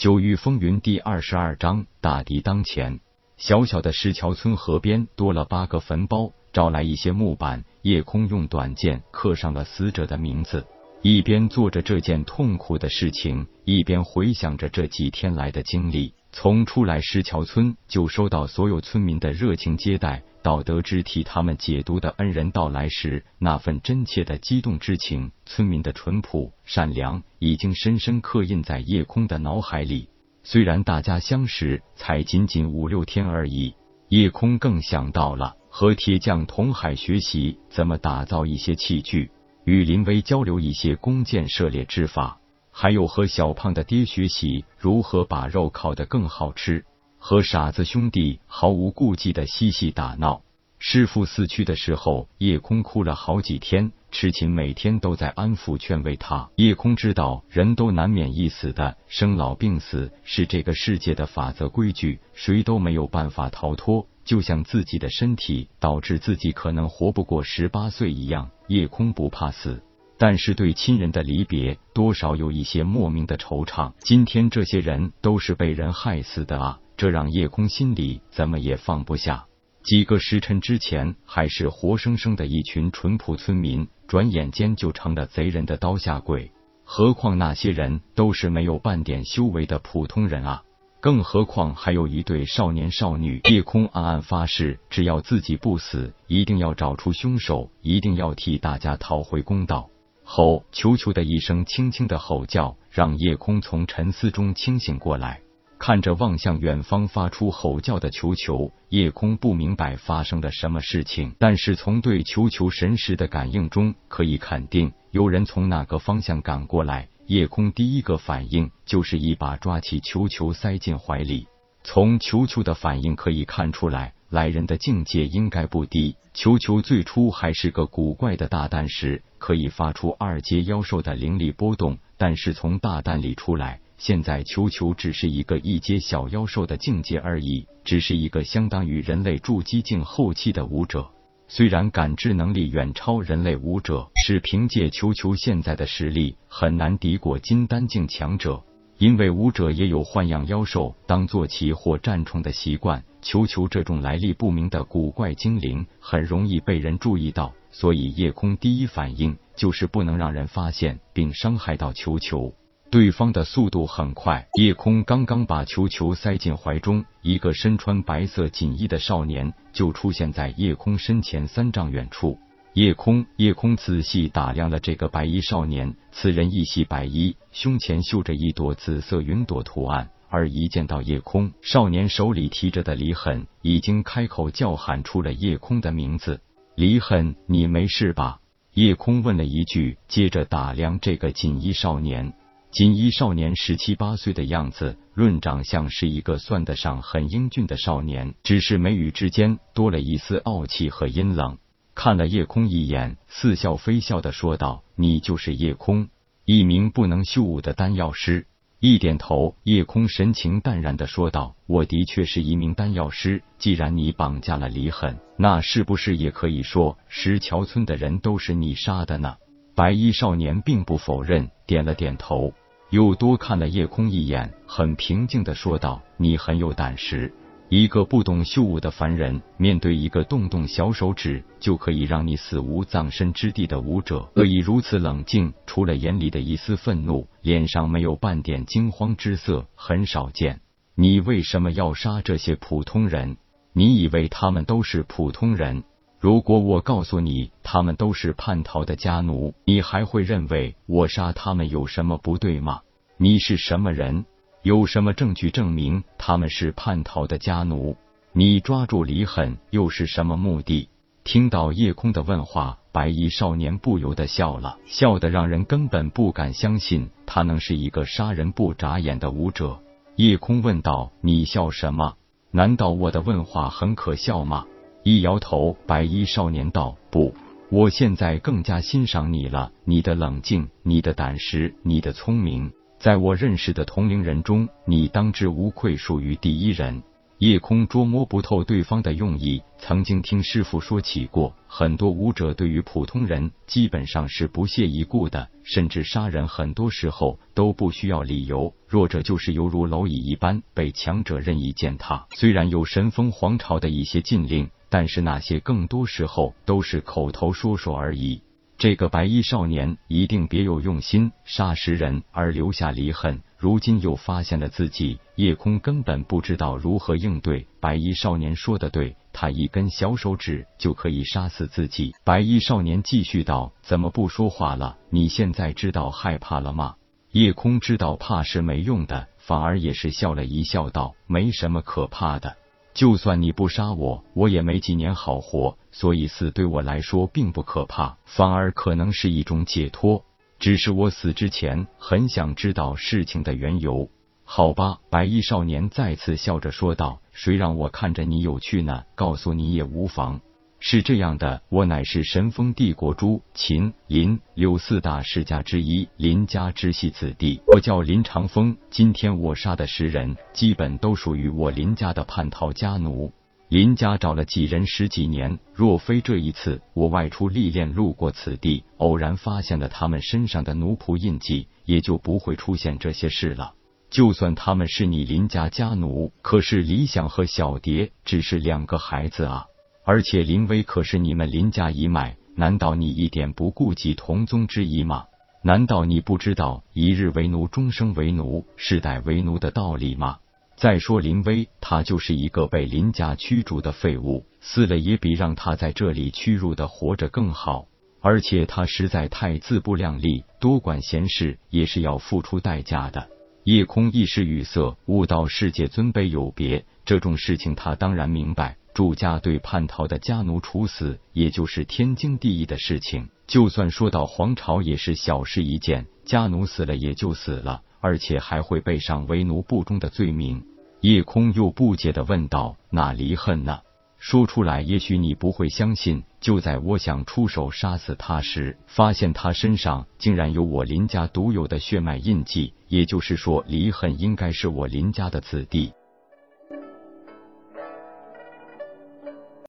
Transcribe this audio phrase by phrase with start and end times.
[0.00, 3.00] 九域风云第二十二章大敌当前。
[3.36, 10.64] 小小的石桥村河边多了八个坟包，找来一些木板，夜空用短剑刻上了死者的名字。
[11.02, 16.14] 一边做着这件痛苦的事情，一边回想着这几天来的经历。
[16.32, 30.08] 从出来石桥村就收到所有村民的热情接待，到得知替他们解毒的恩人到来时，那份真切的激动之情，村民的淳朴善良已经深深刻印在夜空的脑海里。
[30.42, 33.74] 虽然大家相识才仅仅五六天而已，
[34.08, 39.30] 夜空更想到了和铁匠同海学习怎么打造一些器具，
[39.64, 42.39] 与林威交流一些弓箭射猎之法。
[42.82, 46.86] 还有和小胖的爹学习如何把肉烤得更好吃，
[47.18, 50.40] 和傻子兄弟毫无顾忌的嬉戏打闹。
[50.78, 56.48] 师傅死去的时候，夜空哭了好几天，痴情每天都在安抚劝慰他。
[56.56, 64.06] 夜空知道人都难免一死的，生老病死是这个世界的法则规矩，谁都没有办法逃脱。
[64.24, 69.82] 就像自己的身体导致自己可能活不过十八岁一样，夜空不怕死。
[70.20, 73.94] 但是对亲人的离别，多少有一些莫名的惆怅。
[74.00, 79.46] 今天这些人都是被人害死的啊，这让叶空心里怎么也放不下。
[79.82, 86.52] 几个时辰之前还是活生生的一群淳朴村民，转眼间就成了贼人的刀下鬼。
[86.84, 90.62] 何况那些人都是没有半点修为的普通人啊！
[91.00, 93.40] 更何况还有一对少年少女。
[93.48, 99.88] 叶空暗暗发誓，只要自己不死，一定要找出凶手，一定要替大家讨回公道。
[100.32, 100.62] 吼！
[100.70, 105.40] 球球的一声轻轻的吼叫，让夜空从沉思中清醒过来。
[105.76, 117.08] 看着望向远方发出吼叫的球球，夜空不明白发生了什么事情，但是从对球球神识的感应中，可以肯定有人从那个方向赶过来。
[117.26, 121.48] 夜空第一个反应就是一把抓起球球塞进怀里。
[121.82, 124.12] 从球球的反应可以看出来。
[124.28, 126.14] 来人的境界应该不低。
[126.34, 141.10] 球球最初还是个古怪的大蛋时，可以发出二阶妖兽的灵力波动，但是从大蛋里出来，现在球球只是一个一阶小妖兽的境界而已，只是一个相当于人类筑基境后期的武者。
[141.48, 148.62] 虽然感知能力远超人类武者，是凭借球球现在的实力，很难敌过金丹境强者。
[148.98, 162.54] 因为武者也有豢养妖兽当坐骑或战宠的习惯，球球这种来历不明的古怪精灵很容易被人注意到，所以夜空第一反应就是不能让人发现并伤害到球球。
[162.90, 172.38] 对方的速度很快，夜空刚刚把球球塞进怀中，一个身穿白色锦衣的少年就出现在夜空身前三丈远处。
[172.72, 175.94] 夜空，夜空仔细打量了这个白衣少年。
[176.12, 180.10] 此人一袭白衣，胸前绣着一朵紫色云朵图案。
[180.30, 186.40] 而一见到夜空，少年手里提着的离恨已经开口叫喊出了夜空的名字。
[186.76, 188.40] 离恨，你没事吧？
[188.72, 192.32] 夜空问了一句，接着打量这个锦衣少年。
[192.70, 201.58] 锦衣少年十七八岁的样子，论长相是一个算得上很英俊的少年，只是眉宇之间多了一丝傲气和阴冷。
[201.96, 206.08] 看了夜空一眼，似笑非笑的说道：“你就是夜空，
[206.44, 208.46] 一名不能修武的丹药师。”
[208.82, 213.42] 一点头，夜空神情淡然的说道：“我的确是一名丹药师。
[213.58, 219.36] 既然你绑架了李狠，那是不是也可以说石桥村的人都是你杀的呢？”
[219.76, 222.54] 白衣少年并不否认，点了点头，
[222.88, 227.30] 又多看了夜空一眼，很平静的说道：“你很有胆识。”
[227.72, 240.60] 一个不懂秀武的凡人，面对一个动动小手指就可以让你死无葬身之地的武者，可以如此冷静，除了眼里的一丝愤怒，脸上没有半点惊慌之色，很少见。
[240.96, 243.36] 你为什么要杀这些普通人？
[243.72, 245.84] 你以为他们都是普通人？
[246.18, 252.80] 如果我告诉你他们都是叛逃的家奴，你还会认为我杀他们有什么不对吗？
[253.16, 254.24] 你是什么人？
[254.62, 257.96] 有什么证据证明他们是叛逃的家奴？
[258.32, 260.90] 你抓住离恨又是什么目的？
[261.24, 269.80] 听到夜空的问话，白衣少年不由得笑了，笑得让人根本不敢相信他能是一个杀人不眨眼的武者。
[270.16, 272.16] 夜空问道：“你笑什么？
[272.50, 274.66] 难道我的问话很可笑吗？”
[275.02, 277.34] 一摇头，白衣少年道：“不，
[277.70, 287.02] 我现在更加欣赏你了，你的冷静，你的胆识，你的聪明。”在我认识的同龄人中，你当之无愧属于第一人。
[287.38, 302.26] 夜空捉摸不透对方的用意，曾经听师傅说起过，很多武者对于普通人基本上是不屑一顾的，甚至杀人很多时候都不需要理由，弱者就是犹如蝼蚁一般被强者任意践踏。
[302.32, 308.42] 虽然有神风皇朝的一些禁令，但是那些更多时候都是口头说说而已。
[308.80, 313.42] 这个白衣少年一定别有用心，杀十人而留下离恨。
[313.58, 317.66] 如今又发现了自己，夜空根本不知道如何应对。
[317.78, 322.14] 白衣少年说的对，他一根小手指就可以杀死自己。
[322.24, 324.96] 白衣少年继续道：“怎么不说话了？
[325.10, 326.94] 你现在知道害怕了吗？”
[327.32, 332.56] 夜空知道怕是没用的，反而也是笑了一笑，道：“没什么可怕的。”
[332.92, 340.24] 就算你不杀我，我也没几年好活，所以死对我来说并不可怕，反而可能是一种解脱。
[340.58, 344.10] 只是我死之前很想知道事情的缘由。
[344.44, 349.04] 好吧，白衣少年再次笑着说道：“谁让我看着你有趣呢？
[349.14, 350.40] 告诉你也无妨。”
[350.82, 357.60] 是这样的，我乃是神风帝国朱、秦、林、柳四大世家之一，林家支系子弟。
[357.66, 358.74] 我叫林长风。
[358.88, 363.30] 今天我杀的十人，基本都属于我林家的叛逃家奴。
[363.68, 373.74] 林家找了几人十几年，若非这一次我外出历练，路过此地，偶然发现了他们身上的奴仆印记，也就不会出现这些事了。
[374.08, 379.66] 就算他们是你林家家奴，可是李想和小蝶只是两个孩子啊。
[380.10, 385.26] 而且林威可是你们林家一脉，难道你一点不顾及同宗之谊吗？
[385.62, 390.38] 难道你不知道一日为奴，终生为奴，世代为奴的道理吗？
[390.74, 397.86] 再说林威，他就是一个被林家驱逐的废物，死了也比让他在这里屈辱的活着更好。
[398.20, 403.28] 而且他实在太自不量力，多管闲事也是要付出代价的。
[403.62, 408.76] 夜空一时语塞，悟道世界尊卑有别，这种事情他当然明白。
[409.00, 413.30] 祝家对叛逃的家奴处死，也就是天经地义的事情。
[413.46, 416.06] 就算说到皇朝，也是小事一件。
[416.26, 420.62] 家奴死了也就死了，而且还会背上为奴不忠的罪名。
[421.00, 423.80] 夜空又不解的问道：“那离恨呢？
[424.18, 426.22] 说出来，也许你不会相信。
[426.38, 435.94] 就在我想出手杀死他时，发现他身上竟然有我林家独有的血脉印记，也就是说，离恨应该是我林家的子弟。”